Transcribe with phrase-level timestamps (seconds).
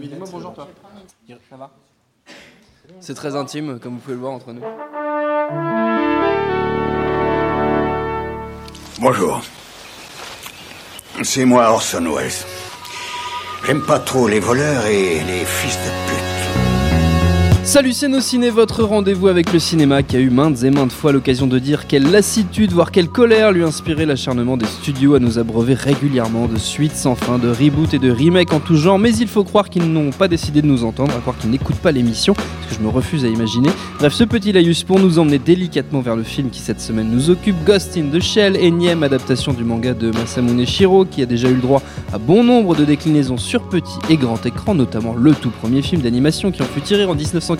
[0.00, 0.68] Dis-moi bonjour toi.
[1.50, 1.70] Ça va
[3.00, 4.62] C'est très intime, comme vous pouvez le voir entre nous.
[9.00, 9.42] Bonjour.
[11.22, 12.30] C'est moi Orson Welles.
[13.66, 16.21] J'aime pas trop les voleurs et les fils de pute.
[17.72, 20.92] Salut c'est nos ciné, votre rendez-vous avec le cinéma qui a eu maintes et maintes
[20.92, 25.18] fois l'occasion de dire quelle lassitude, voire quelle colère lui inspirait l'acharnement des studios à
[25.18, 28.98] nous abreuver régulièrement de suites sans fin, de reboots et de remakes en tout genre,
[28.98, 31.80] mais il faut croire qu'ils n'ont pas décidé de nous entendre, à croire qu'ils n'écoutent
[31.80, 33.70] pas l'émission, ce que je me refuse à imaginer.
[33.98, 37.30] Bref, ce petit laïus pour nous emmener délicatement vers le film qui cette semaine nous
[37.30, 41.48] occupe, Ghost in the Shell, énième adaptation du manga de Masamune Shiro, qui a déjà
[41.48, 41.80] eu le droit
[42.12, 46.02] à bon nombre de déclinaisons sur petit et grand écran, notamment le tout premier film
[46.02, 47.14] d'animation qui en fut tiré en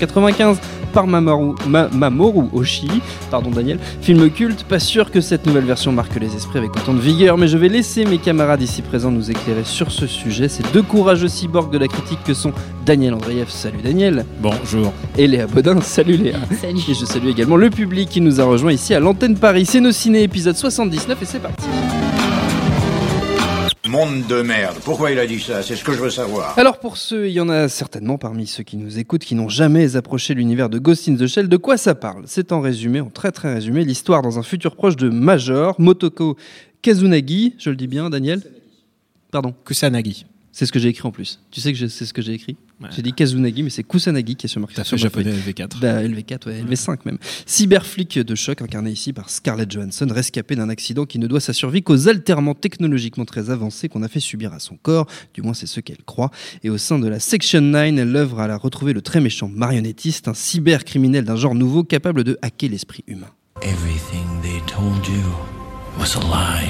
[0.07, 0.59] 1995
[0.93, 2.91] par Mamoru, Ma- Mamoru Oshii,
[3.31, 6.93] pardon Daniel, film culte, pas sûr que cette nouvelle version marque les esprits avec autant
[6.93, 10.49] de vigueur, mais je vais laisser mes camarades ici présents nous éclairer sur ce sujet,
[10.49, 12.53] ces deux courageux cyborgs de la critique que sont
[12.85, 14.93] Daniel Andreev, salut Daniel, Bonjour.
[15.17, 16.37] et Léa Bodin, salut Léa.
[16.61, 16.81] Salut.
[16.89, 19.81] Et je salue également le public qui nous a rejoint ici à l'antenne Paris, c'est
[19.81, 21.65] nos ciné épisode 79 et c'est parti.
[23.93, 24.79] Monde de merde.
[24.87, 25.63] Pourquoi il a dit ça?
[25.63, 26.59] C'est ce que je veux savoir.
[26.59, 29.51] Alors pour ceux, il y en a certainement parmi ceux qui nous écoutent qui n'ont
[29.51, 32.23] jamais approché l'univers de Ghost in the Shell, de quoi ça parle?
[32.27, 36.39] C'est en résumé, en très très résumé, l'histoire dans un futur proche de Major, Motoko
[36.81, 38.41] Kazunagi, je le dis bien Daniel?
[39.31, 40.25] Pardon, Kusanagi.
[40.53, 41.41] C'est ce que j'ai écrit en plus.
[41.51, 42.89] Tu sais que je- c'est ce que j'ai écrit Ouais.
[42.97, 45.79] J'ai dit Kazunagi, mais c'est Kusanagi qui est sur marqué T'as sur fait japonais LV4.
[45.81, 47.19] Bah, LV4, ouais, LV5 même.
[47.47, 51.53] Cyberflic de choc incarné ici par Scarlett Johansson, rescapée d'un accident qui ne doit sa
[51.53, 55.55] survie qu'aux alterments technologiquement très avancés qu'on a fait subir à son corps, du moins
[55.55, 56.31] c'est ce qu'elle croit.
[56.65, 59.49] Et au sein de la Section 9, elle œuvre à la retrouver le très méchant
[59.49, 63.31] marionnettiste, un cybercriminel d'un genre nouveau capable de hacker l'esprit humain.
[63.63, 65.23] Everything they told you
[66.01, 66.69] was a lie.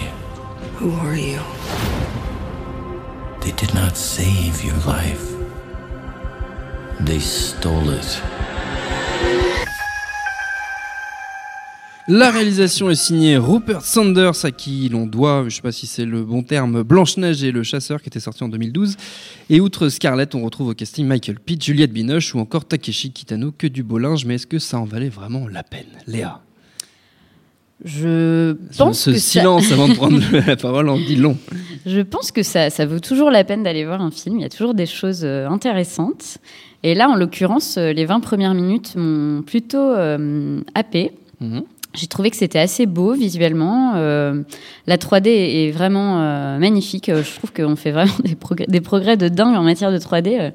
[0.79, 1.39] Who are you?
[3.45, 5.33] They did not save your life.
[7.05, 8.23] They stole it.
[12.07, 16.05] La réalisation est signée Rupert Sanders, à qui l'on doit, je sais pas si c'est
[16.05, 18.97] le bon terme, Blanche-Neige et le Chasseur, qui était sorti en 2012.
[19.51, 23.51] Et outre Scarlett, on retrouve au casting Michael Pitt, Juliette Binoche ou encore Takeshi Kitano,
[23.51, 25.99] que du beau linge, mais est-ce que ça en valait vraiment la peine?
[26.07, 26.41] Léa
[27.85, 31.37] Je pense Ce, que ça- silence avant de prendre la parole en dit long.
[31.85, 34.39] Je pense que ça, ça vaut toujours la peine d'aller voir un film.
[34.39, 36.39] Il y a toujours des choses euh, intéressantes.
[36.85, 41.13] Et là, en l'occurrence, euh, les 20 premières minutes m'ont plutôt euh, happé.
[41.41, 41.63] Mhm.
[41.95, 43.93] J'ai trouvé que c'était assez beau visuellement.
[43.97, 44.43] Euh,
[44.87, 47.11] la 3D est vraiment euh, magnifique.
[47.15, 50.53] Je trouve qu'on fait vraiment des progrès, des progrès de dingue en matière de 3D.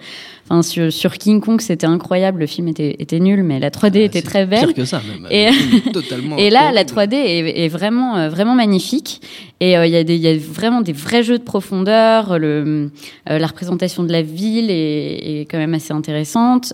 [0.50, 2.40] Enfin, sur, sur King Kong, c'était incroyable.
[2.40, 4.60] Le film était, était nul, mais la 3D était Ah, C'est très belle.
[4.68, 5.28] Pire que ça, même.
[5.30, 5.50] Et-
[5.92, 6.38] Totalement.
[6.38, 7.14] Et là, la horrible.
[7.14, 9.22] 3D est, est vraiment, euh, vraiment magnifique.
[9.60, 10.02] Et euh, il y, a
[10.34, 12.40] y vraiment des vrais jeux de profondeur.
[12.40, 12.90] Le,
[13.30, 16.74] euh, la représentation de la ville est, est quand même assez intéressante.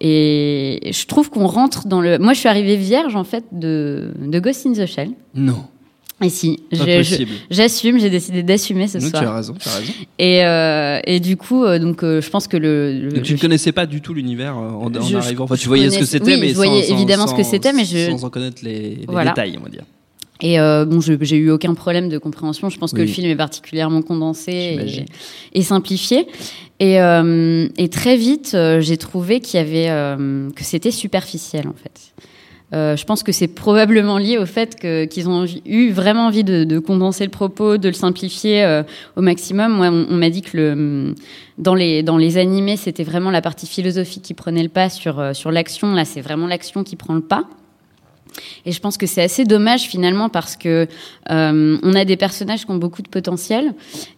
[0.00, 2.18] Et je trouve qu'on rentre dans le.
[2.18, 5.10] Moi, je suis arrivée vierge en fait de, de Ghost in the Shell.
[5.34, 5.64] Non,
[6.22, 6.60] Et si,
[7.50, 9.34] j'assume, j'ai décidé d'assumer ce Non, tu as soir.
[9.34, 9.92] raison, tu as raison.
[10.18, 12.92] Et, euh, et du coup, euh, donc, euh, je pense que le.
[13.00, 15.44] le- Donc, tu ne connaissais pas du tout l'univers en, en Je- arrivant.
[15.44, 17.42] Enfin, tu voyais ce que c'était, oui, mais je voyais sans, sans- évidemment ce que
[17.42, 19.32] c'était, mais je- sans en connaître les, les Voilà.
[19.32, 19.82] détails, on va dire.
[20.40, 22.68] Et euh, bon, j'ai eu aucun problème de compréhension.
[22.70, 25.06] Je pense que le film est particulièrement condensé
[25.52, 26.26] et, et simplifié.
[26.80, 29.86] Et, euh, et très vite, euh, j'ai trouvé qu'il y avait
[30.54, 32.12] que c'était superficiel en fait.
[32.72, 36.64] Euh, je pense que c'est probablement lié au fait qu'ils ont eu vraiment envie de,
[36.64, 38.82] de condenser le propos, de le simplifier euh,
[39.16, 39.72] au maximum.
[39.72, 41.14] Moi, on, on m'a dit que le,
[41.58, 45.20] dans, les, dans les animés, c'était vraiment la partie philosophique qui prenait le pas sur,
[45.20, 45.94] euh, sur l'action.
[45.94, 47.44] Là, c'est vraiment l'action qui prend le pas.
[48.66, 50.88] Et je pense que c'est assez dommage finalement parce que
[51.30, 53.74] euh, on a des personnages qui ont beaucoup de potentiel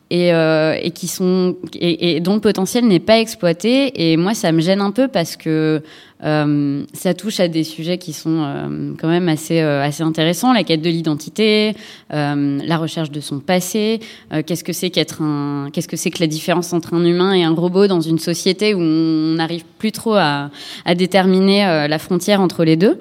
[0.08, 4.10] et, euh, qui sont et, dont le potentiel n'est pas exploité.
[4.10, 5.82] Et moi, ça me gêne un peu parce que
[6.24, 10.80] euh, ça touche à des sujets qui sont quand même assez assez intéressants la quête
[10.80, 11.74] de l'identité,
[12.10, 14.00] la recherche de son passé.
[14.46, 17.42] qu'est-ce que c'est qu'être un qu'est-ce que c'est que la différence entre un humain et
[17.42, 20.50] un robot dans une société où on n'arrive plus trop à,
[20.94, 22.98] déterminer la frontière entre les deux.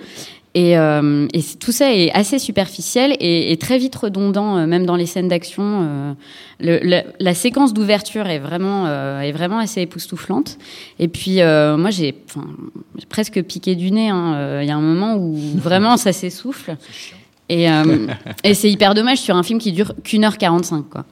[0.56, 4.86] Et, euh, et tout ça est assez superficiel et, et très vite redondant, euh, même
[4.86, 5.64] dans les scènes d'action.
[5.84, 6.14] euh,
[6.62, 8.88] le- la, la séquence d'ouverture est vraiment,
[9.22, 10.58] est vraiment assez époustouflante.
[10.98, 12.16] Et puis, moi, j'ai
[13.10, 14.08] presque piqué du nez.
[14.10, 14.62] hein.
[14.62, 16.78] Il y a un moment où vraiment ça s'essouffle.
[17.50, 17.68] Et,
[18.46, 21.06] et c'est hyper dommage sur un film qui dure qu'une heure 45, quoi.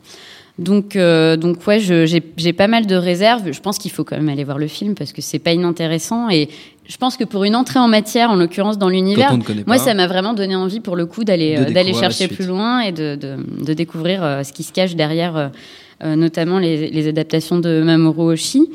[0.59, 2.05] Donc, euh, donc ouais, j'ai
[2.37, 3.51] j'ai pas mal de réserves.
[3.51, 6.29] Je pense qu'il faut quand même aller voir le film parce que c'est pas inintéressant.
[6.29, 6.47] Et
[6.85, 9.37] je pense que pour une entrée en matière, en l'occurrence dans l'univers,
[9.67, 12.81] moi, ça m'a vraiment donné envie pour le coup d'aller euh, d'aller chercher plus loin
[12.81, 15.51] et de, de, de découvrir euh, ce qui se cache derrière
[16.03, 18.69] euh, notamment les, les adaptations de Mamoru Oshii.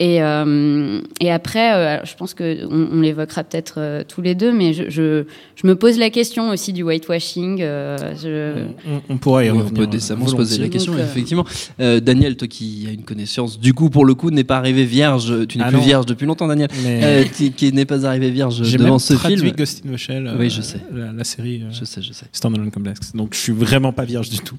[0.00, 4.50] Et, euh, et après, euh, je pense qu'on on l'évoquera peut-être euh, tous les deux,
[4.50, 5.24] mais je, je,
[5.54, 7.58] je me pose la question aussi du whitewashing.
[7.60, 11.02] euh, je- On, on pourrait y Oui, on peut décemment se poser la question, Donc,
[11.02, 11.44] effectivement.
[11.78, 14.84] Euh, Daniel, toi qui as une connaissance, du coup, pour le coup, n'est pas arrivé
[14.84, 15.46] vierge.
[15.46, 15.82] Tu n'es Ah plus non.
[15.84, 16.68] vierge depuis longtemps, Daniel.
[16.82, 19.52] Mais Euh, qui qui n'est pas arrivé vierge j'ai devant même ce traduit film.
[19.56, 20.78] Ghost in the Shell, euh, Oui, je sais.
[20.92, 21.62] La, la série.
[21.62, 22.26] euh, Je sais, je sais.
[22.32, 23.12] Standalone Complex.
[23.14, 24.56] Donc je suis vraiment pas vierge du tout.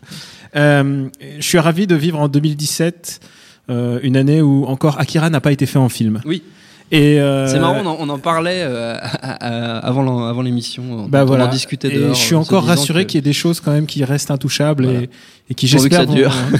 [0.56, 1.08] Euh,
[1.40, 3.28] je suis ravi de vivre en 2017, euh,
[3.69, 6.21] une année où encore Akira n'a pas été fait en film.
[6.25, 6.44] Oui.
[6.92, 10.83] Et euh, C'est marrant, on en, on en parlait euh, à- à- avant l'émission.
[10.92, 11.48] on- Bah on voilà.
[11.48, 12.13] en discutait Et dehors.
[12.13, 14.83] je suis en encore rassuré qu'il y ait des choses quand même qui restent intouchables
[14.83, 15.00] Voilà.
[15.01, 15.10] et,
[15.50, 16.15] et qui j'espère vont,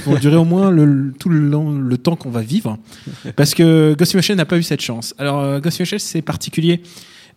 [0.06, 2.78] vont durer au moins le, tout le, long- le temps qu'on va vivre.
[3.36, 5.14] Parce que Ghost in the Shell n'a pas eu cette chance.
[5.18, 6.80] Alors euh, Ghost in the Shell c'est particulier.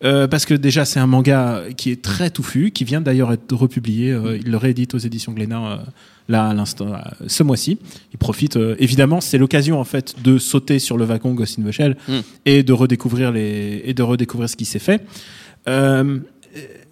[0.04, 3.56] Euh, parce que déjà c'est un manga qui est très touffu, qui vient d'ailleurs être
[3.56, 4.12] republié.
[4.12, 5.78] euh, il le réédite aux éditions Glénat euh,
[6.30, 6.94] là à l'instant,
[7.26, 7.80] ce mois-ci.
[8.14, 11.64] Il profite euh, évidemment, c'est l'occasion en fait de sauter sur le wagon Ghost in
[11.64, 12.14] the Shell Mm.
[12.46, 15.02] et de redécouvrir les et de redécouvrir ce qui s'est fait.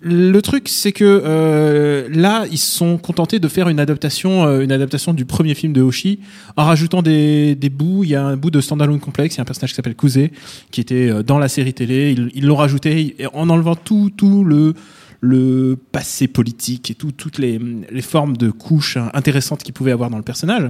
[0.07, 4.61] Le truc, c'est que euh, là, ils se sont contentés de faire une adaptation, euh,
[4.61, 6.19] une adaptation du premier film de Hoshi,
[6.57, 8.03] en rajoutant des, bouts.
[8.03, 9.35] Il y a un bout de standalone complexe.
[9.35, 10.29] Il y a un personnage qui s'appelle Kuze,
[10.69, 12.15] qui était euh, dans la série télé.
[12.35, 17.59] Ils l'ont rajouté en enlevant tout, tout le passé politique et tout, toutes les,
[18.03, 20.69] formes de couches intéressantes qu'il pouvait avoir dans le personnage.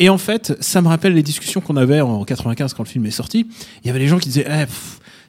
[0.00, 3.06] Et en fait, ça me rappelle les discussions qu'on avait en 95 quand le film
[3.06, 3.46] est sorti.
[3.84, 4.64] Il y avait les gens qui disaient, eh,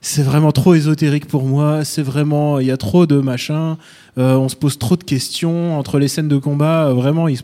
[0.02, 3.78] c'est vraiment trop ésotérique pour moi, c'est vraiment, il y a trop de machin,
[4.18, 7.40] euh, on se pose trop de questions entre les scènes de combat, euh, vraiment, il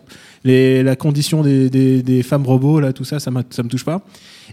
[0.46, 3.86] les, la condition des, des, des femmes robots, là, tout ça, ça, ça me touche
[3.86, 4.06] pas.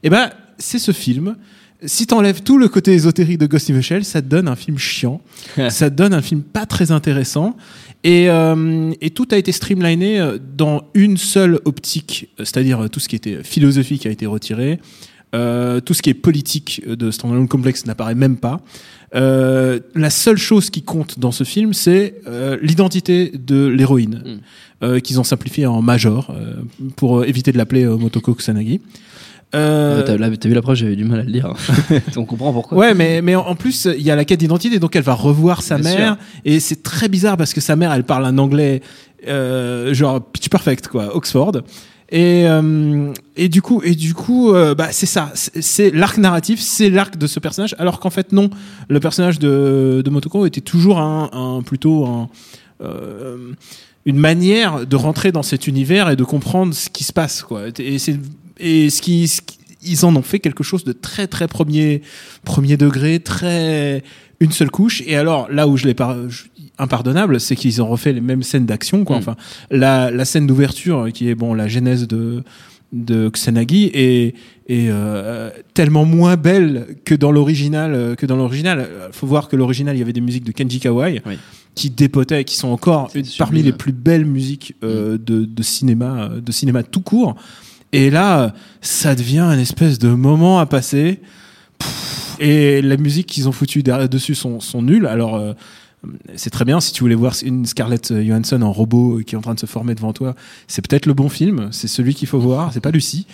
[0.05, 1.35] Et ben, c'est ce film.
[1.85, 4.55] Si t'enlèves tout le côté ésotérique de Ghost in the Shell, ça te donne un
[4.55, 5.21] film chiant,
[5.69, 7.57] ça te donne un film pas très intéressant,
[8.05, 13.17] et, euh, et tout a été streamliné dans une seule optique, c'est-à-dire tout ce qui
[13.17, 14.79] était philosophique a été retiré,
[15.35, 18.61] euh, tout ce qui est politique de Standalone Complex n'apparaît même pas.
[19.15, 24.85] Euh, la seule chose qui compte dans ce film, c'est euh, l'identité de l'héroïne, Mm.
[24.85, 26.55] euh, qu'ils ont simplifié en Major, euh,
[26.97, 28.81] pour euh, éviter de l'appeler Motoko Kusanagi.
[29.53, 30.05] Euh, Ouais,
[30.37, 31.53] T'as vu la preuve, j'avais du mal à le lire.
[32.17, 32.79] On comprend pourquoi.
[32.79, 35.15] Ouais, mais, mais en en plus, il y a la quête d'identité, donc elle va
[35.15, 36.17] revoir sa Bien mère.
[36.45, 38.81] Et c'est très bizarre parce que sa mère, elle parle un anglais,
[39.27, 41.63] euh, genre pitch perfect, quoi, Oxford.
[42.11, 45.33] Et, euh, et du coup, et du coup, euh, bah, c'est ça.
[45.35, 47.77] C'est l'arc narratif, c'est l'arc de ce personnage.
[47.79, 48.51] Alors qu'en fait, non.
[48.89, 52.29] Le personnage de, de Motoko était toujours un, un plutôt
[52.83, 53.53] euh,
[54.07, 57.63] une manière de rentrer dans cet univers et de comprendre ce qui se passe, quoi.
[57.79, 58.19] Et c'est
[58.59, 59.31] et ce qui,
[59.83, 62.03] ils en ont fait quelque chose de très très premier
[62.45, 64.03] premier degré, très
[64.41, 65.03] une seule couche.
[65.07, 66.17] Et alors là où je l'ai pas
[66.81, 69.17] impardonnable, c'est qu'ils ont refait les mêmes scènes d'action, quoi.
[69.17, 69.19] Mm.
[69.21, 69.37] Enfin,
[69.71, 72.43] la, la scène d'ouverture qui est bon la genèse de
[72.93, 74.35] de Kusanagi est,
[74.69, 78.81] est euh, tellement moins belle que dans l'original euh, que dans l'original.
[78.81, 81.39] Euh, Faut voir que l'original il y avait des musiques de Kenji Kawai Oui.
[81.77, 86.31] qui dépotaient, qui sont encore une- parmi les plus belles musiques euh, de, de cinéma,
[86.33, 87.37] euh, de cinéma tout court.
[87.93, 88.49] Et là, euh,
[88.81, 91.21] ça devient un espèce de moment à passer.
[91.79, 95.07] Pff, Et la musique qu'ils ont foutu dessus sont, sont nulles.
[95.07, 95.53] Alors, euh,
[96.35, 99.43] c'est très bien si tu voulais voir une Scarlett Johansson en robot qui est en
[99.43, 100.35] train de se former devant toi.
[100.67, 101.69] C'est peut-être le bon film.
[101.73, 102.73] C'est celui qu'il faut voir.
[102.73, 103.27] C'est pas Lucie.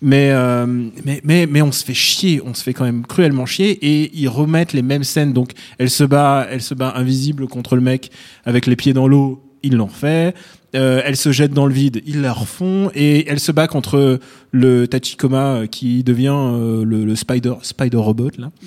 [0.00, 0.66] Mais, euh,
[1.04, 2.40] mais, mais, mais on se fait chier.
[2.44, 3.70] On se fait quand même cruellement chier.
[3.70, 5.32] Et ils remettent les mêmes scènes.
[5.32, 8.10] Donc, elle se bat, elle se bat invisible contre le mec
[8.44, 9.42] avec les pieds dans l'eau.
[9.64, 10.34] Ils l'ont fait.
[10.74, 14.18] Euh, elle se jette dans le vide, ils la refont et elle se bat contre
[14.52, 18.50] le Tachikoma euh, qui devient euh, le, le Spider Spider Robot là.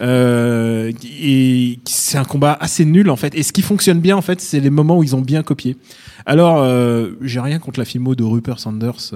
[0.00, 3.34] Euh, et c'est un combat assez nul en fait.
[3.34, 5.76] Et ce qui fonctionne bien en fait, c'est les moments où ils ont bien copié.
[6.24, 9.12] Alors euh, j'ai rien contre la filmo de Rupert Sanders.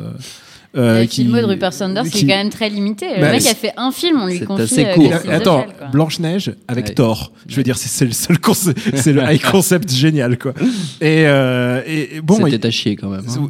[0.74, 3.06] Euh, euh, le qui- film de Rupert Sanders qui, qui- est quand même très limité.
[3.16, 4.62] Le Bah, mec c'est- a fait un film, on lui c'est confie.
[4.62, 5.12] assez euh, court.
[5.30, 5.66] Attends.
[5.92, 6.94] Blanche Neige avec Ouais.
[6.94, 7.32] Thor.
[7.46, 10.54] Je veux dire, c'est c'est le seul concept, c'est le high concept génial quoi.
[11.02, 13.20] Et, euh, et, bon, C'était il- à chier quand même.
[13.28, 13.48] hein.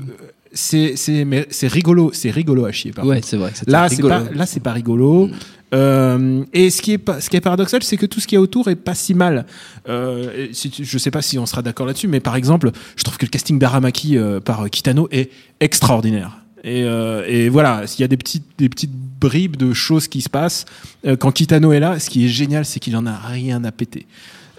[0.52, 2.90] c'est c'est c'est rigolo, c'est rigolo à chier.
[2.92, 3.52] Par Ouais, c'est vrai.
[3.66, 5.30] Là, c'est pas là, c'est pas rigolo.
[5.74, 8.34] Euh, et ce qui est pas, ce qui est paradoxal, c'est que tout ce qui
[8.34, 9.46] est autour est pas si mal.
[9.88, 13.02] Euh, si tu- je sais pas si on sera d'accord là-dessus, mais par exemple, je
[13.04, 16.41] trouve que le casting d'Aramaki euh, par Kitano est extraordinaire.
[16.64, 20.20] Et, euh, et voilà, il y a des petites, des petites bribes de choses qui
[20.20, 20.64] se passent
[21.06, 21.98] euh, quand Kitano est là.
[21.98, 24.06] Ce qui est génial, c'est qu'il en a rien à péter.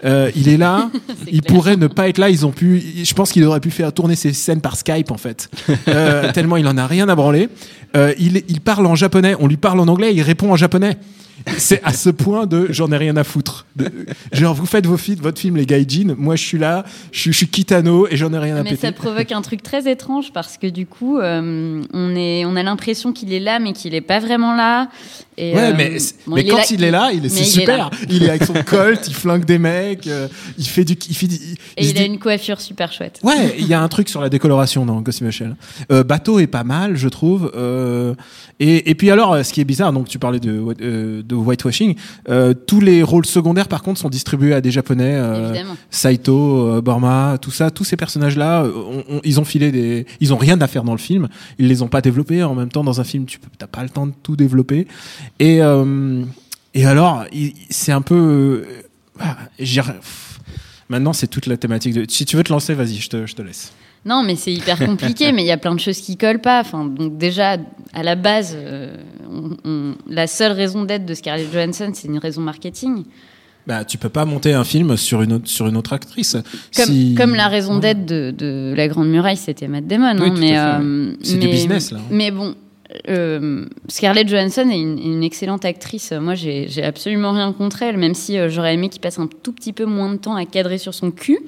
[0.04, 0.90] Euh, il est là.
[1.32, 1.54] Il clair.
[1.54, 2.28] pourrait ne pas être là.
[2.28, 2.82] Ils ont pu.
[3.02, 5.48] Je pense qu'il aurait pu faire tourner ses scènes par Skype en fait.
[6.34, 7.48] Tellement il en a rien à branler.
[8.18, 9.34] Il, il parle en japonais.
[9.40, 10.12] On lui parle en anglais.
[10.14, 10.98] Il répond en japonais.
[11.58, 13.66] C'est à ce point de j'en ai rien à foutre.
[13.76, 13.90] De-
[14.32, 16.14] genre vous faites vos films, votre film les gaijin.
[16.16, 16.84] Moi je suis là.
[17.12, 18.86] Je, suis- je suis Kitano et j'en ai rien à Mais péter.
[18.88, 22.62] ça provoque un truc très étrange parce que du coup, euh, on, est, on a
[22.62, 24.88] l'impression qu'il est là, mais qu'il est pas vraiment là.
[25.36, 25.98] Et, Ouais, euh, mais,
[26.28, 27.90] bon, mais quand il est là, il est, mais c'est il est super.
[28.08, 31.26] Il est avec son colt, il flingue des mecs, euh, il fait du, il fait
[31.26, 33.18] il- Et il a dit- une coiffure super chouette.
[33.24, 35.22] Ouais, il y a un truc sur la décoloration dans Ghost.
[35.90, 37.50] Euh, bateau est pas mal, je trouve.
[38.60, 41.34] Et, et puis alors, euh, ce qui est bizarre, donc tu parlais de, euh, de
[41.34, 41.96] whitewashing.
[42.28, 45.14] Euh, tous les rôles secondaires, par contre, sont distribués à des Japonais.
[45.16, 45.52] euh.
[45.90, 50.32] Saito, euh, Borma, tout ça, tous ces personnages-là, on- on- ils ont filé des, ils
[50.32, 51.28] ont rien à faire dans le film.
[51.58, 52.42] Ils les ont pas développés.
[52.44, 54.86] En même temps, dans un film, tu t'as pas le temps de tout développer.
[55.40, 55.60] Et
[56.76, 57.24] et alors,
[57.70, 58.64] c'est un peu,
[59.20, 59.36] ah,
[60.88, 62.04] Maintenant, c'est toute la thématique de.
[62.08, 63.72] Si tu veux te lancer, vas-y, je te, je te laisse.
[64.06, 66.60] Non, mais c'est hyper compliqué, mais il y a plein de choses qui collent pas.
[66.60, 67.56] Enfin, donc déjà,
[67.92, 68.96] à la base, euh,
[69.30, 73.04] on- on- la seule raison d'être de Scarlett Johansson, c'est une raison marketing.
[73.66, 76.36] Bah, tu peux pas monter un film sur une autre, sur une autre actrice.
[76.76, 80.16] Comme, Si- comme la raison d'être de, de La Grande Muraille, c'était Matt Damon.
[80.20, 81.98] Oui, hein, mais, euh, C'est du mais- business, là.
[82.10, 82.54] Mais bon,
[83.08, 86.12] euh, Scarlett Johansson est une, une excellente actrice.
[86.12, 89.52] Moi, j'ai absolument rien contre elle, même si euh, j'aurais aimé qu'il passe un tout
[89.52, 91.38] petit peu moins de temps à cadrer sur son cul.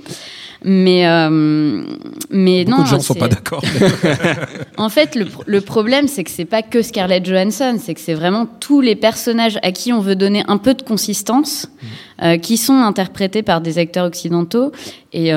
[0.64, 1.84] Mais, euh,
[2.30, 2.84] mais Beaucoup non.
[2.84, 3.62] de gens sont pas d'accord.
[4.78, 8.14] En fait, le, le problème, c'est que c'est pas que Scarlett Johansson, c'est que c'est
[8.14, 12.24] vraiment tous les personnages à qui on veut donner un peu de consistance, Mm.
[12.24, 14.72] euh, qui sont interprétés par des acteurs occidentaux,
[15.12, 15.32] et,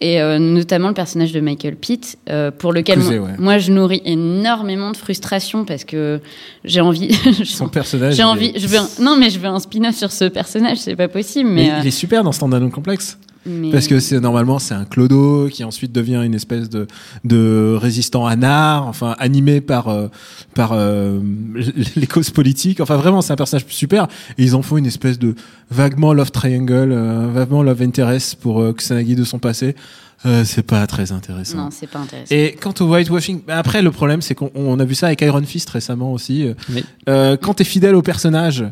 [0.00, 3.30] et euh, notamment le personnage de Michael Pitt, euh, pour lequel moi, ouais.
[3.38, 6.20] moi, je nourris énormément de frustration parce que
[6.64, 7.12] j'ai envie,
[7.44, 8.14] Son personnage.
[8.14, 10.24] j'ai il envie, est- je veux un- non mais je veux un spin-off sur ce
[10.24, 13.18] personnage, c'est pas possible, Mais mais, euh, il est super dans Stand Alone Complexe.
[13.46, 16.86] Mais- Parce que c'est normalement c'est un clodo qui ensuite devient une espèce de
[17.24, 20.08] de résistant anard, enfin animé par euh,
[20.54, 21.20] par euh,
[21.96, 22.80] les causes politiques.
[22.80, 24.04] Enfin vraiment c'est un personnage super.
[24.38, 25.34] Et ils en font une espèce de
[25.70, 29.74] vaguement love triangle, euh, vaguement love interest pour euh, Kusanagi de son passé.
[30.26, 31.58] Euh, c'est pas très intéressant.
[31.58, 32.34] non, c'est pas intéressant.
[32.34, 35.20] Et quant au whitewashing, bah après le problème c'est qu'on on a vu ça avec
[35.20, 36.46] Iron Fist récemment aussi.
[36.72, 36.82] Oui.
[37.10, 38.64] Euh, quand t'es fidèle au personnage,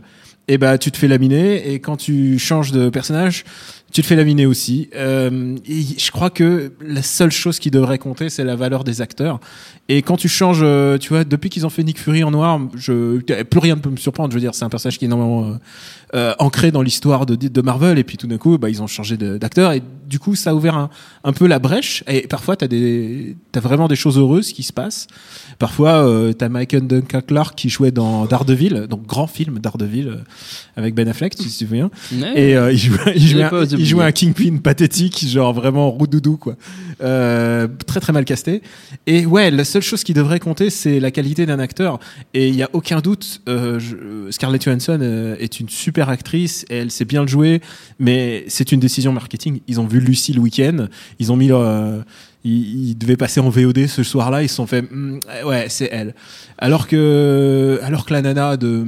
[0.49, 3.45] et ben tu te fais laminer et quand tu changes de personnage,
[3.93, 4.89] tu te fais laminer aussi.
[4.97, 9.03] Euh, et je crois que la seule chose qui devrait compter, c'est la valeur des
[9.03, 9.39] acteurs.
[9.89, 12.59] Et quand tu changes, euh, tu vois, depuis qu'ils ont fait Nick Fury en noir,
[12.75, 14.31] je plus rien ne peut me surprendre.
[14.31, 15.55] Je veux dire, c'est un personnage qui est énormément euh,
[16.15, 17.99] euh, ancré dans l'histoire de, de Marvel.
[17.99, 20.55] Et puis tout d'un coup, bah, ils ont changé d'acteur et du coup, ça a
[20.55, 20.91] ouvert un,
[21.25, 22.05] un peu la brèche.
[22.07, 25.07] Et parfois, t'as des, t'as vraiment des choses heureuses qui se passent.
[25.59, 30.17] Parfois, euh, t'as Michael Duncan Clark qui jouait dans Daredevil, donc grand film Daredevil euh,
[30.77, 31.91] avec Ben Affleck, si tu te souviens.
[32.13, 32.39] Ouais.
[32.39, 36.57] Et il jouait, il, jouait un, il jouait un Kingpin pathétique, genre vraiment roux-doudou, quoi.
[37.03, 38.63] Euh, très très mal casté.
[39.07, 41.99] Et ouais, la seule chose qui devrait compter, c'est la qualité d'un acteur.
[42.35, 46.65] Et il y a aucun doute, euh, je- Scarlett Johansson euh, est une super actrice,
[46.71, 47.61] et elle sait bien le jouer,
[47.99, 49.61] mais c'est une décision marketing.
[49.69, 50.87] Ils ont vu Lucie le week-end,
[51.19, 52.01] ils ont mis leur, euh,
[52.45, 55.89] ils, ils devaient passer en VOD ce soir-là, ils se sont fait, Hmm, ouais, c'est
[55.93, 56.15] elle.
[56.59, 58.85] Alors que, alors que la nana de,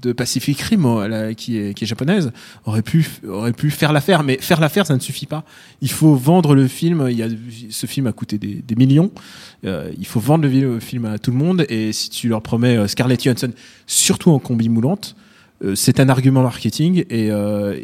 [0.00, 2.32] de Pacific Rim, elle, qui est, japonaise,
[2.64, 3.02] aurait pu,
[3.70, 4.22] faire l'affaire.
[4.22, 5.44] Mais faire l'affaire, ça ne suffit pas.
[5.80, 7.08] Il faut vendre le film.
[7.70, 9.10] Ce film a coûté des, millions.
[9.64, 11.66] Euh, il faut vendre le, film à tout le monde.
[11.68, 13.52] Et si tu leur promets euh, Scarlett Johansson,
[13.86, 15.16] surtout en combi moulante,
[15.64, 17.76] euh, c'est un argument marketing et, euh,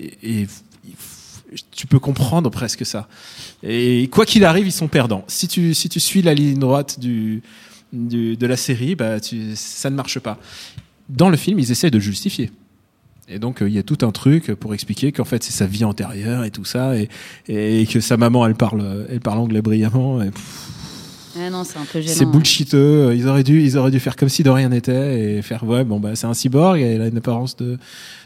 [1.70, 3.08] tu peux comprendre presque ça.
[3.62, 5.24] Et quoi qu'il arrive, ils sont perdants.
[5.28, 9.18] Si tu, si tu suis la ligne droite de la série, bah,
[9.54, 10.38] ça ne marche pas.
[11.08, 12.50] Dans le film, ils essaient de justifier.
[13.28, 15.66] Et donc, euh, il y a tout un truc pour expliquer qu'en fait, c'est sa
[15.66, 17.08] vie antérieure et tout ça, et,
[17.48, 20.22] et que sa maman, elle parle, elle parle anglais brillamment.
[20.22, 20.30] Et
[21.38, 22.14] Ah non, c'est un peu gênant.
[22.14, 23.14] c'est bullshiteux.
[23.14, 25.84] Ils auraient dû, ils auraient dû faire comme si de rien n'était et faire ouais,
[25.84, 27.78] bon bah c'est un cyborg, et il a une apparence de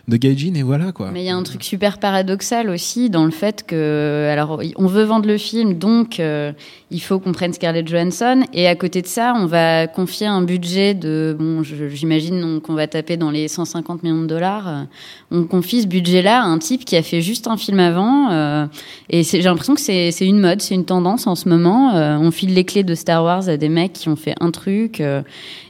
[0.08, 1.10] de gaijin et voilà quoi.
[1.12, 4.86] Mais il y a un truc super paradoxal aussi dans le fait que, alors, on
[4.86, 6.52] veut vendre le film, donc euh,
[6.90, 10.42] il faut qu'on prenne Scarlett Johansson, et à côté de ça, on va confier un
[10.42, 14.86] budget de, bon, j'imagine qu'on va taper dans les 150 millions de dollars.
[15.30, 18.66] On confie ce budget-là à un type qui a fait juste un film avant, euh,
[19.10, 21.94] et j'ai l'impression que c'est une mode, c'est une tendance en ce moment.
[21.94, 24.50] Euh, on file les clés de Star Wars à des mecs qui ont fait un
[24.50, 25.02] truc,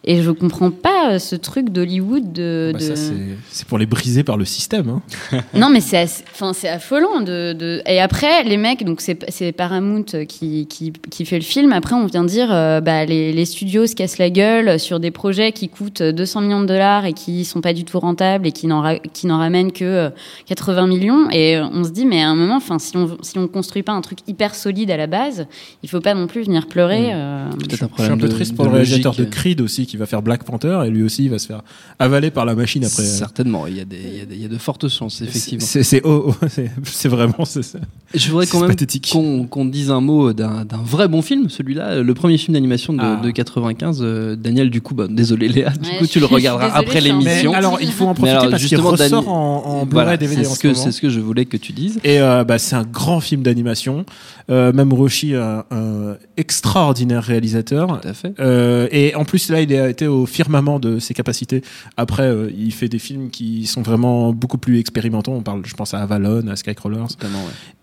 [0.05, 2.71] et je comprends pas ce truc d'Hollywood de.
[2.73, 2.95] Bah, de...
[3.51, 4.89] c'est pour les briser par le système.
[4.91, 5.41] Hein.
[5.55, 7.21] Non, mais c'est enfin, c'est affolant.
[7.23, 7.81] De, de...
[7.87, 11.73] Et après, les mecs, donc c'est c'est Paramount qui, qui, qui fait le film.
[11.73, 15.11] Après, on vient dire, euh, bah, les, les studios se cassent la gueule sur des
[15.11, 18.53] projets qui coûtent 200 millions de dollars et qui sont pas du tout rentables et
[18.53, 20.11] qui n'en ra- qui n'en ramènent que euh,
[20.47, 21.31] 80 millions.
[21.31, 23.83] Et euh, on se dit, mais à un moment, enfin, si on si on construit
[23.83, 25.47] pas un truc hyper solide à la base,
[25.83, 27.15] il faut pas non plus venir pleurer.
[27.15, 29.87] euh, un Je suis un peu de- triste de pour le réalisateur de Creed aussi
[29.87, 31.63] qui va faire Black Panther et lui aussi il va se faire
[31.99, 33.03] avaler par la machine après.
[33.03, 35.65] Certainement, il y, a des, y y a de fortes chances, effectivement.
[35.65, 36.47] C'est oh, oh,
[36.85, 37.79] c'est- vraiment c'est- c'est-
[38.15, 39.11] Je voudrais quand même pathétique.
[39.51, 43.01] qu'on dise un mot d'un d'un vrai bon film, celui-là, le premier film d'animation de,
[43.03, 43.21] Ah.
[43.23, 44.01] de 95.
[44.03, 47.53] euh, Daniel, du coup, bah, désolé Léa, du Ouais, coup tu le regarderas après l'émission.
[47.55, 49.33] Alors il faut en profiter alors, parce qu'il justement, ressort Dani- en,
[49.83, 50.81] en Voilà, DVD c'est ce ce que moment.
[50.81, 51.99] c'est ce que je voulais que tu dises.
[52.05, 54.05] Et euh, bah, c'est un grand film d'animation.
[54.51, 58.01] Euh, Mamorushi, un, un extraordinaire réalisateur.
[58.01, 58.33] Tout à fait.
[58.41, 61.63] Euh, et en plus là, il a été au firmament de ses capacités.
[61.97, 65.33] Après, euh, il fait des films qui sont vraiment beaucoup plus expérimentaux.
[65.33, 67.03] On parle, je pense à Avalon, à Skycrawlers.
[67.23, 67.29] Ouais.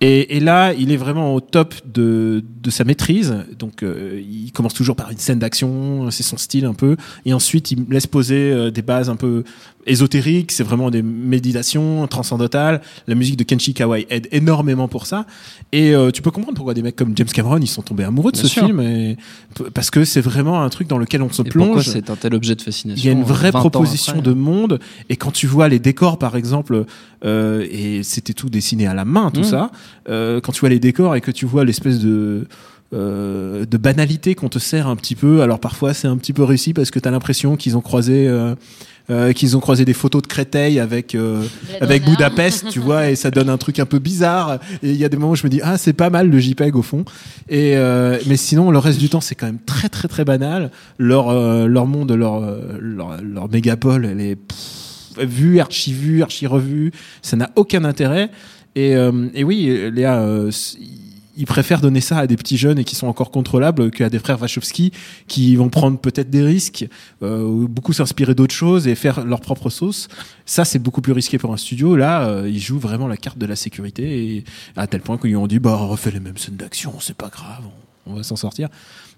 [0.01, 3.36] Et, et là, il est vraiment au top de, de sa maîtrise.
[3.58, 6.96] Donc, euh, il commence toujours par une scène d'action, c'est son style un peu.
[7.25, 9.44] Et ensuite, il laisse poser euh, des bases un peu
[9.88, 10.51] ésotériques.
[10.51, 12.82] C'est vraiment des méditations transcendantales.
[13.08, 15.25] La musique de Kenshi Kawai aide énormément pour ça.
[15.72, 18.32] Et euh, tu peux comprendre pourquoi des mecs comme James Cameron, ils sont tombés amoureux
[18.32, 18.65] de Bien ce sûr.
[18.65, 18.79] film.
[18.82, 19.17] Et,
[19.74, 21.84] parce que c'est vraiment un truc dans lequel on se Et plonge.
[21.88, 24.34] c'est un tel objet de fascination Il y a une vraie 20 ans proposition de
[24.34, 24.79] monde
[25.10, 26.85] et quand tu vois les décors par exemple
[27.25, 29.45] euh, et c'était tout dessiné à la main tout Mhm.
[29.55, 29.71] ça
[30.09, 32.47] euh, quand tu vois les décors et que tu vois l'espèce de
[32.93, 36.43] euh, de banalité qu'on te sert un petit peu alors parfois c'est un petit peu
[36.43, 38.53] réussi parce que tu as l'impression qu'ils ont croisé euh,
[39.12, 41.43] euh, qu'ils ont croisé des photos de Créteil avec euh,
[41.79, 42.03] avec.
[42.05, 44.57] Budapest, tu vois, et ça donne un truc un peu bizarre.
[44.81, 46.39] Et il y a des moments où je me dis ah c'est pas mal le
[46.39, 47.05] JPEG au fond.
[47.47, 50.71] Et euh, mais sinon le reste du temps c'est quand même très très très banal.
[50.97, 52.39] Leur euh, leur monde, leur
[52.79, 54.57] leur, leur mégapole, elle est pff,
[55.17, 56.91] vue, archi vue, archi revue.
[57.22, 58.29] Ça n'a aucun intérêt.
[58.75, 60.51] Et, euh, et oui, Léa, euh,
[61.38, 64.19] ils préfèrent donner ça à des petits jeunes et qui sont encore contrôlables qu'à des
[64.19, 64.91] frères Wachowski
[65.27, 66.88] qui vont prendre peut-être des risques,
[67.24, 70.07] euh, ou beaucoup s'inspirer d'autres choses et faire leur propre sauce.
[70.45, 71.95] Ça, c'est beaucoup plus risqué pour un studio.
[71.95, 74.43] Là, euh, ils jouent vraiment la carte de la sécurité et
[74.75, 77.63] à tel point qu'ils ont dit, bah, refais les mêmes scènes d'action, c'est pas grave,
[78.05, 78.69] on va s'en sortir.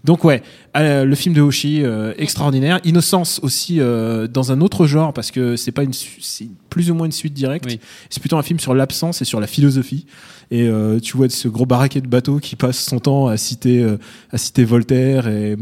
[0.04, 0.42] Donc ouais,
[0.78, 2.80] euh, le film de Hoshi, euh, extraordinaire.
[2.84, 6.96] Innocence aussi euh, dans un autre genre parce que c'est pas une, c'est plus ou
[6.96, 7.66] moins une suite directe.
[7.68, 7.80] Oui.
[8.10, 10.06] C'est plutôt un film sur l'absence et sur la philosophie.
[10.50, 10.70] Et
[11.04, 13.86] tu vois ce gros baraquet de bateau qui passe son temps à citer,
[14.32, 15.58] à citer Voltaire et,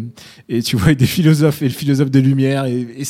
[0.47, 2.65] et tu vois des philosophes et le philosophe des Lumières.
[2.65, 3.03] Et,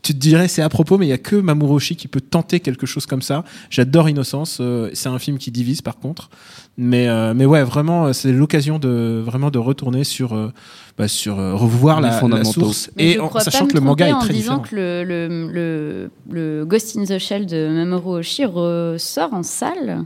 [0.00, 2.60] tu te dirais c'est à propos, mais il y a que Mamorushi qui peut tenter
[2.60, 3.44] quelque chose comme ça.
[3.68, 4.62] J'adore Innocence.
[4.94, 6.30] c'est un film qui divise par contre.
[6.78, 10.50] Mais, euh, mais ouais, vraiment, euh, c'est l'occasion de vraiment de retourner sur, euh,
[10.96, 12.50] bah, sur euh, revoir Les la, la fondamentaux.
[12.50, 12.90] source.
[12.96, 14.58] Mais et en sachant que le manga est très en disant différent.
[14.60, 20.04] que le, le, le, le Ghost in the Shell de Mamoru Oshii ressort en salle,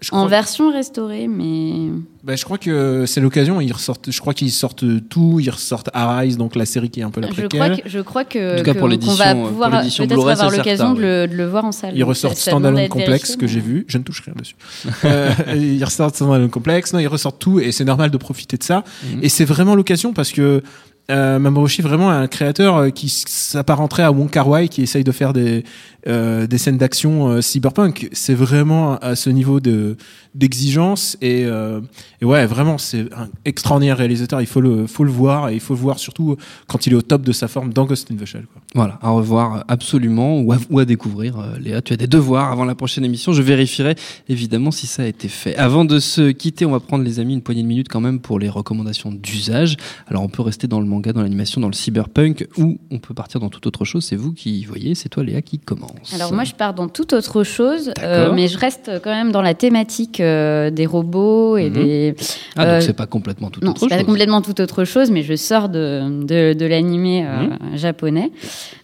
[0.00, 1.90] Je en crois, version restaurée, mais
[2.22, 3.60] bah, je crois que c'est l'occasion.
[3.62, 4.10] Ils ressortent.
[4.10, 5.38] Je crois qu'ils sortent tout.
[5.40, 7.60] Ils ressortent Arise, donc la série qui est un peu la je préquelle.
[7.60, 10.50] crois que je crois que En tout cas, que- pour qu'on va pouvoir peut-être avoir
[10.50, 11.96] l'occasion de, le, de le voir en salle.
[11.96, 13.84] Ils ressortent Standalone Complex que j'ai vu.
[13.88, 14.56] Je ne touche rien dessus.
[15.04, 16.92] euh, ils ressortent Standalone Complex.
[16.92, 18.84] Non, ils ressortent tout et c'est normal de profiter de ça.
[19.04, 19.20] Mhm.
[19.22, 20.62] Et c'est vraiment l'occasion parce que
[21.10, 25.12] euh, Mamorushi vraiment un créateur euh, qui s'apparenterait à Wong Kar Wai qui essaye de
[25.12, 25.64] faire des
[26.08, 28.08] euh, des scènes d'action euh, cyberpunk.
[28.12, 29.96] C'est vraiment à ce niveau de
[30.36, 31.80] d'exigence et, euh,
[32.20, 34.40] et ouais vraiment c'est un extraordinaire réalisateur.
[34.40, 36.96] Il faut le faut le voir et il faut le voir surtout quand il est
[36.96, 38.46] au top de sa forme dans Ghost in the Shell.
[38.52, 38.62] Quoi.
[38.74, 41.38] Voilà, à revoir absolument ou à, ou à découvrir.
[41.38, 43.32] Euh, Léa, tu as des devoirs avant la prochaine émission.
[43.32, 43.94] Je vérifierai
[44.28, 45.56] évidemment si ça a été fait.
[45.56, 48.20] Avant de se quitter, on va prendre les amis une poignée de minutes quand même
[48.20, 49.76] pour les recommandations d'usage.
[50.06, 53.14] Alors on peut rester dans le manga, dans l'animation, dans le cyberpunk ou on peut
[53.14, 54.04] partir dans toute autre chose.
[54.04, 56.12] C'est vous qui voyez, c'est toi Léa qui commence.
[56.14, 59.42] Alors moi je pars dans toute autre chose, euh, mais je reste quand même dans
[59.42, 61.74] la thématique euh, des robots et Mhm.
[61.74, 62.14] des.
[62.56, 64.06] ah donc euh, c'est pas complètement tout non, autre c'est pas chose.
[64.06, 67.76] complètement toute autre chose, mais je sors de de, de l'animé euh, Mhm.
[67.76, 68.30] japonais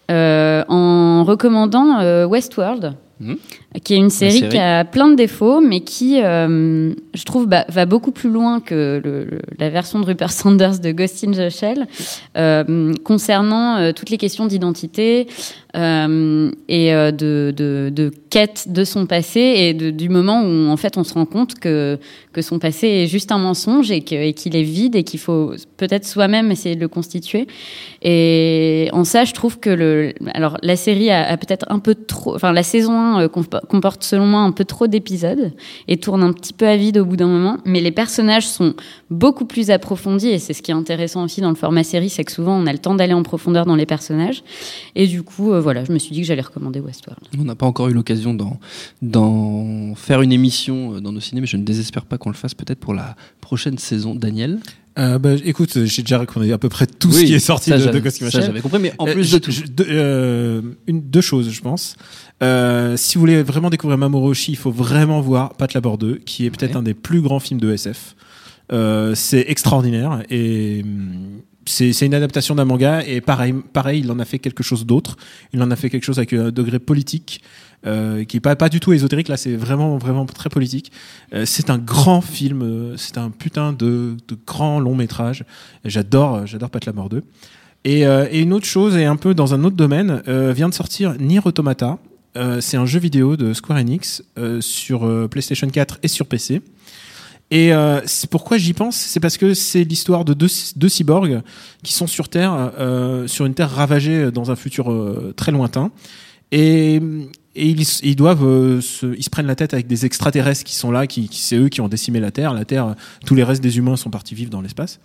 [0.08, 2.94] en recommandant Westworld.
[3.84, 4.48] Qui est une série, série.
[4.50, 8.60] qui a plein de défauts, mais qui, euh, je trouve, bah, va beaucoup plus loin
[8.60, 11.86] que le- le- la version de Rupert Sanders de Ghost in the Shell,
[12.36, 15.26] euh, concernant euh, toutes les questions d'identité
[15.74, 20.98] et de, de, de quête de son passé et de- du moment où en fait
[20.98, 21.98] on se rend compte que,
[22.34, 26.06] que son passé est juste un mensonge et qu'il est vide et qu'il faut peut-être
[26.06, 27.46] soi-même essayer de le constituer.
[28.02, 31.94] Et en ça, je trouve que le, alors la série a, a peut-être un peu
[31.94, 35.52] trop, enfin la saison 1 euh, comp- comporte selon moi un peu trop d'épisodes
[35.88, 37.58] et tourne un petit peu à vide au bout d'un moment.
[37.64, 38.74] Mais les personnages sont
[39.10, 42.24] beaucoup plus approfondis et c'est ce qui est intéressant aussi dans le format série, c'est
[42.24, 44.42] que souvent on a le temps d'aller en profondeur dans les personnages.
[44.94, 47.22] Et du coup, euh, voilà, je me suis dit que j'allais recommander Westworld.
[47.38, 51.46] On n'a pas encore eu l'occasion d'en, faire une émission euh, dans nos ciné, mais
[51.46, 54.14] je ne désespère pas qu'on le fasse peut-être pour la prochaine saison.
[54.14, 54.60] Daniel?
[54.98, 57.76] Euh, bah, écoute, j'ai déjà répondu à peu près tout ce qui est sorti de,
[57.78, 58.46] de Ghost in the ça, Shell.
[58.48, 59.50] j'avais compris, mais en Euh, plus de tout.
[59.50, 61.96] je- de- euh, une, deux choses, je pense.
[62.42, 66.16] Euh, si vous voulez vraiment découvrir Mamoru Oshii, il faut vraiment voir Pat Labor 2,
[66.26, 66.76] qui est peut-être Ouais.
[66.78, 68.14] un des plus grands films de SF.
[69.14, 70.84] C'est extraordinaire et
[71.64, 75.16] c'est une adaptation d'un manga et pareil, pareil, il en a fait quelque chose d'autre.
[75.52, 77.42] Il en a fait quelque chose avec un degré politique.
[77.84, 80.92] Euh, qui est pas pas du tout ésotérique là c'est vraiment vraiment très politique
[81.34, 85.44] Euh, c'est un grand film euh, c'est un putain de, grand long métrage
[85.84, 87.24] j'adore j'adore Pat Labor 2
[87.84, 90.22] et, et une autre chose, et un peu dans un autre domaine,
[90.52, 91.98] vient de sortir Nier Automata.
[92.60, 94.22] C'est un jeu vidéo de Square Enix
[94.60, 96.62] sur PlayStation 4 et sur PC.
[97.52, 100.48] Et euh, c'est pourquoi j'y pense, c'est parce que c'est l'histoire de deux,
[100.88, 101.42] cyborgs
[101.82, 105.90] qui sont sur Terre, euh, sur une Terre ravagée dans un futur euh, très lointain.
[106.50, 106.98] Et,
[107.54, 111.06] ils doivent, euh, se, ils se prennent la tête avec des extraterrestres qui sont là,
[111.06, 112.54] qui, qui c'est eux qui ont décimé la Terre.
[112.54, 112.94] La Terre,
[113.26, 114.98] tous les restes des humains sont partis vivre dans l'espace.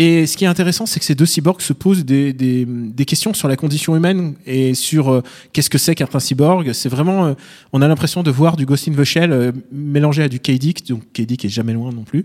[0.00, 3.34] Et ce qui est intéressant, c'est que ces deux cyborgs se posent des, des, questions
[3.34, 6.72] sur la condition humaine et sur euh, qu'est-ce que c'est qu'un cyborg.
[6.72, 7.34] C'est vraiment, euh,
[7.72, 10.86] on a l'impression de voir du Ghost in the Shell euh, mélangé à du K-Dick,
[10.86, 12.24] donc K-Dick est jamais loin non plus.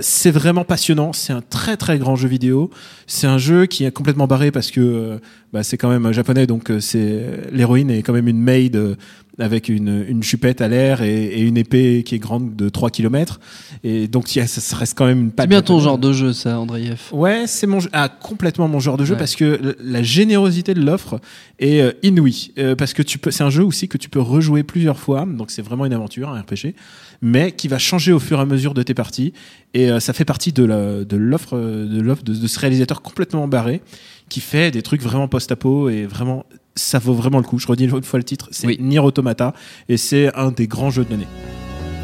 [0.00, 1.12] C'est vraiment passionnant.
[1.12, 2.70] C'est un très très grand jeu vidéo.
[3.06, 5.20] C'est un jeu qui est complètement barré parce que
[5.52, 8.96] bah, c'est quand même japonais, donc c'est l'héroïne est quand même une maid
[9.38, 12.90] avec une, une chupette à l'air et, et une épée qui est grande de 3
[12.90, 13.38] km.
[13.84, 15.98] Et donc il y a- ça reste quand même une C'est patte bien ton genre
[15.98, 16.98] de jeu, ça, Andreev.
[17.12, 19.18] Ouais, c'est mon ah, complètement mon genre de jeu Ouais.
[19.18, 21.20] parce que la générosité de l'offre
[21.58, 24.20] est euh, inouïe Euh, parce que tu peux c'est un jeu aussi que tu peux
[24.20, 26.74] rejouer plusieurs fois donc c'est vraiment une aventure un RPG
[27.22, 29.32] mais qui va changer au fur et à mesure de tes parties
[29.74, 33.02] et euh, ça fait partie de de l'offre euh, de l'offre de, de ce réalisateur
[33.02, 33.80] complètement barré
[34.28, 36.44] qui fait des trucs vraiment post-apo et vraiment
[36.78, 37.58] ça vaut vraiment le coup.
[37.58, 38.78] Je redis une fois le titre, c'est Oui.
[38.80, 39.52] Nier Automata
[39.88, 41.26] et c'est un des grands jeux de l'année.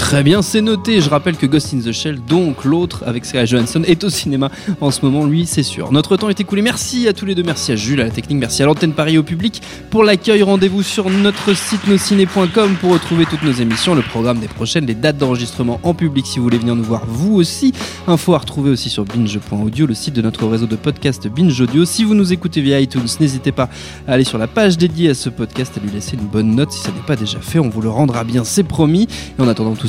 [0.05, 1.01] Très bien, c'est noté.
[1.01, 4.51] Je rappelle que Ghost in the Shell, donc l'autre avec Scarlett Johansson, est au cinéma
[4.83, 5.93] en ce moment, lui, c'est sûr.
[5.93, 6.61] Notre temps est écoulé.
[6.61, 7.43] Merci à tous les deux.
[7.43, 8.39] Merci à Jules, à la technique.
[8.39, 10.43] Merci à l'antenne Paris, au public pour l'accueil.
[10.43, 14.95] Rendez-vous sur notre site nosciné.com pour retrouver toutes nos émissions, le programme des prochaines, les
[14.95, 17.73] dates d'enregistrement en public si vous voulez venir nous voir vous aussi.
[18.07, 21.87] Info à retrouver aussi sur binge.audio, le site de notre réseau de podcast Binge Audio.
[21.87, 23.71] Si vous nous écoutez via iTunes, n'hésitez pas
[24.07, 26.73] à aller sur la page dédiée à ce podcast, à lui laisser une bonne note
[26.73, 27.59] si ça n'est pas déjà fait.
[27.59, 29.09] On vous le rendra bien, c'est promis.
[29.39, 29.89] Et en attendant tout